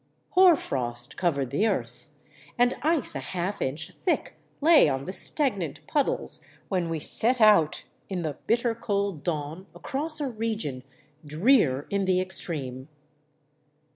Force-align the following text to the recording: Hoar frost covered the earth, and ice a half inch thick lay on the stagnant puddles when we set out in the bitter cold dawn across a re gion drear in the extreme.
Hoar 0.31 0.55
frost 0.55 1.15
covered 1.15 1.51
the 1.51 1.67
earth, 1.67 2.09
and 2.57 2.73
ice 2.81 3.13
a 3.13 3.19
half 3.19 3.61
inch 3.61 3.91
thick 3.93 4.35
lay 4.59 4.89
on 4.89 5.05
the 5.05 5.11
stagnant 5.13 5.85
puddles 5.85 6.41
when 6.69 6.89
we 6.89 6.99
set 6.99 7.39
out 7.39 7.83
in 8.09 8.23
the 8.23 8.33
bitter 8.47 8.73
cold 8.73 9.21
dawn 9.23 9.67
across 9.75 10.19
a 10.19 10.27
re 10.27 10.55
gion 10.57 10.81
drear 11.23 11.85
in 11.91 12.05
the 12.05 12.19
extreme. 12.19 12.87